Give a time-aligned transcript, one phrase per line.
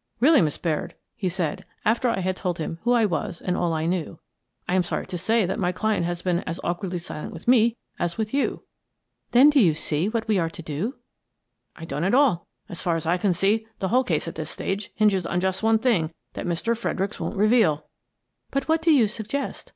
[0.20, 3.74] "Really, Miss Baird," he said, after I had told him who I was and all
[3.74, 4.18] I knew,
[4.70, 8.16] "lam sorry to say that my client has been as awkwardly silent with me as
[8.16, 10.94] with you." In the Jail 163" Then do you see what we are to do?
[11.76, 12.46] ""I don't at all.
[12.68, 15.60] So far as I can see, the whole case, at this stage, hinges on just
[15.60, 16.74] the one thing that Mr.
[16.74, 17.84] Fredericks won't reveal.""
[18.52, 19.74] But what do you suggest?